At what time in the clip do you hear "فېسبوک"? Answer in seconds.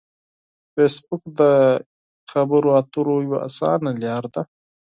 0.73-1.23